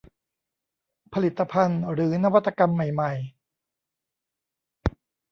[1.13, 3.13] ผลิตภัณฑ์หรือนวัตกรรมใหม่ใหม่